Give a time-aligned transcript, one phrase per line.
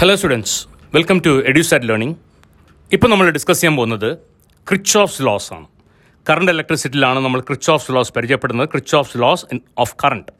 [0.00, 2.16] Hello students welcome to Edusat learning
[2.92, 4.18] ഇപ്പോൾ നമ്മൾ discuss ചെയ്യാൻ പോകുന്നത്
[4.68, 5.66] ക്രിച്ച് ഓഫ്സ് ലോസ് ആണ്
[6.30, 8.68] കറണ്ട് ഇലക്ട്രിസിറ്റിയിലാണ് നമ്മൾ ക്രിച്ച് ഓഫ്സ് ലോസ് പരിചയപ്പെടുന്നത്.
[8.96, 9.46] Kirchhoff's laws
[9.78, 10.32] of current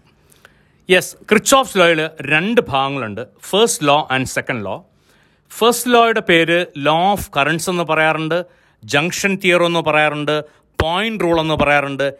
[0.91, 1.17] yes
[1.55, 3.27] Kirchhoff's ലോയിൽ രണ്ട് ഭാഗങ്ങളുണ്ട്.
[3.43, 4.87] First law and second law
[5.51, 8.45] first ലോയുടെ പേര് ലോ ഓഫ് കറണ്ട്സ് എന്ന് പറയാറുണ്ട്.
[8.85, 10.45] ജംഗ്ഷൻ തിയറോ എന്ന് പറയാറുണ്ട്.
[10.83, 12.13] പോയിന്റ് റൂൾ എന്ന് പറയാറുണ്ട്.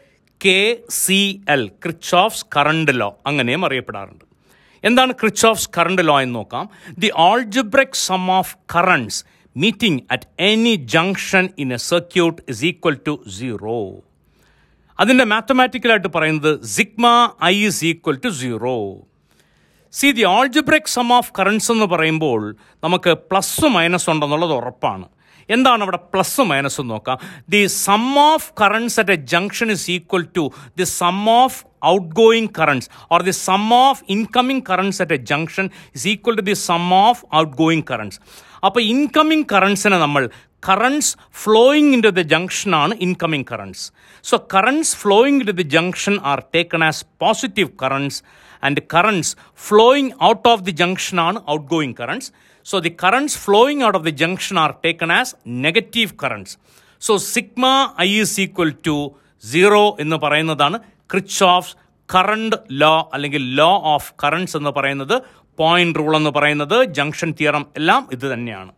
[0.45, 1.69] K C L
[2.17, 4.28] Kirchhoff's current law അങ്ങനെയും അറിയപ്പെടാറുണ്ട്.
[4.85, 6.69] എന്താണ് ക്രിച്ചോഫ്സ് കറണ്ട് ലോ എന്ന് നോക്കാം.
[6.99, 9.25] The algebraic sum of currents
[9.57, 13.81] meeting at any junction in a circuit is equal to zero.
[15.01, 17.07] അതിന്റെ മാത്തമാറ്റിക്കലായിട്ട് പറയുന്നത് sigma
[17.45, 18.97] I is equal to zero
[19.93, 25.07] see the algebraic sum of currents എന്ന് പറയുമ്പോൾ നമുക്ക് plus minus ഉണ്ടെന്നുള്ളത് ഉറപ്പാണ്.
[25.49, 27.19] എന്താണ് അവിടെ പ്ലസ് മൈനസ് നോക്കാം.
[27.49, 30.45] The sum of currents at a junction is equal to
[30.77, 31.59] the sum of
[32.15, 36.57] outgoing currents or the sum of incoming currents at a junction is equal to the
[36.67, 37.23] sum of
[37.57, 38.19] outgoing currents
[38.65, 40.23] അപ്പോൾ incoming കറൻസിനെ നമ്മൾ
[40.63, 43.85] currents flowing into the junction ആണ് incoming currents
[44.25, 48.19] so currents flowing to the junction are taken as positive currents
[48.63, 52.29] and currents flowing out of the junction ആണ് outgoing currents
[52.67, 55.33] so the currents flowing out of the junction are taken as
[55.67, 56.55] negative currents
[57.03, 57.67] so sigma
[58.01, 58.97] I is equal to
[59.45, 60.79] zero എന്ന് പറയുന്നതാണ്
[61.11, 61.71] Kirchhoff
[62.09, 65.17] current law അല്ലെങ്കിൽ law of currents എന്ന് പറയുന്നത്
[65.59, 68.73] point rule എന്ന് പറയുന്നത് junction theorem എല്ലാം ഇത് തന്നെയാണ്.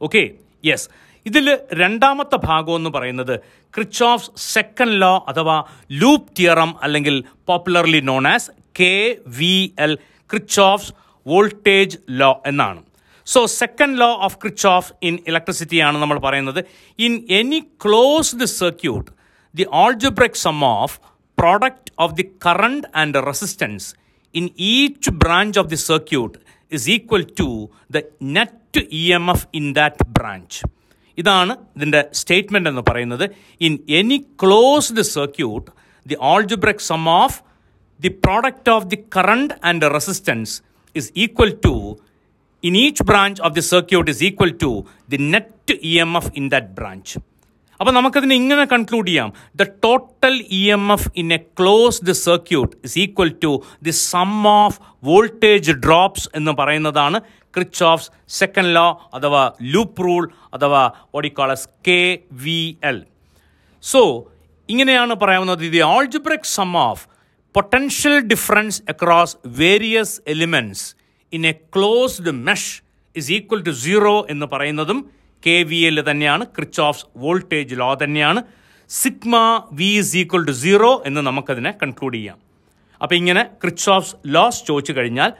[0.00, 0.22] ഓക്കെ
[0.64, 0.86] യെസ്
[1.26, 3.32] ഇതിൽ രണ്ടാമത്തെ ഭാഗം എന്ന് പറയുന്നത്
[3.74, 5.56] ക്രിച്ച് ഓഫ് സെക്കൻഡ് ലോ അഥവാ
[6.02, 7.16] ലൂപ്പ് തിയറം അല്ലെങ്കിൽ
[7.48, 8.94] popularly known as K
[9.38, 9.54] V
[9.86, 9.92] L
[10.70, 10.88] Kirchhoff
[11.26, 12.80] voltage law എന്നാണ്.
[13.26, 14.38] So second law of
[14.76, 16.60] Kirchhoff in ഇലക്ട്രിസിറ്റിയാണ് നമ്മൾ പറയുന്നത്.
[16.98, 19.08] In any closed circuit
[19.54, 20.96] the algebraic sum of
[21.38, 23.88] product of the current and resistance
[24.34, 26.38] in each branch of the circuit
[26.72, 27.48] is equal to
[27.96, 28.02] the
[28.36, 30.56] net E M F in that branch
[31.18, 33.26] ഇതാണ് ഇതിന്റെ statement എന്ന് പറയുന്നത്.
[33.60, 35.68] In any closed circuit
[36.06, 37.38] the algebraic sum of
[38.00, 40.54] the product of the current and resistance
[40.96, 41.74] is equal to
[42.64, 44.70] in each branch of the circuit is equal to
[45.08, 47.14] the net E M F in that branch
[47.80, 49.30] അപ്പോൾ നമുക്കതിനെ ഇങ്ങനെ conclude ചെയ്യാം.
[49.60, 53.50] The total E M F in a closed circuit is equal to
[53.82, 57.18] the sum of voltage drops എന്ന് പറയുന്നതാണ്
[57.56, 59.42] Kirchhoff's second law അഥവാ
[59.74, 60.24] loop rule
[60.54, 60.82] അഥവാ
[61.14, 62.00] ഓഡിക്കോളസ് K
[62.44, 62.98] V L
[63.84, 64.02] so
[64.68, 67.04] ഇങ്ങനെയാണ് പറയാവുന്നത് the algebraic sum of
[67.54, 70.86] potential difference across various elements
[71.32, 72.72] in a closed mesh
[73.16, 74.98] is equal to zero എന്ന് പറയുന്നതും
[75.46, 78.40] K V L തന്നെയാണ് ക്രിച്ചോഫ്സ് വോൾട്ടേജ് ലോ തന്നെയാണ്.
[78.90, 79.36] Sigma
[79.72, 82.38] V is equal to zero എന്ന് നമുക്കതിനെ conclude ചെയ്യാം.
[83.02, 85.30] അപ്പോൾ ഇങ്ങനെ ക്രിച്ചോഫ്സ് ലോസ് ചോദിച്ചു കഴിഞ്ഞാൽ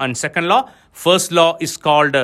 [0.00, 0.58] and second law
[0.96, 2.22] first law is called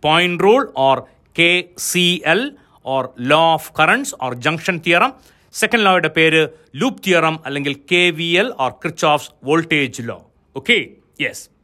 [0.00, 0.98] point rule or
[1.36, 2.42] K C L
[2.84, 5.12] or law of currents or junction theorem
[5.54, 6.42] second ലോയുടെ പേര്
[6.74, 8.02] loop theorem അല്ലെങ്കിൽ K
[8.58, 8.70] or
[9.06, 10.18] Kirchhoff voltage law
[10.56, 10.78] okay
[11.20, 11.44] yes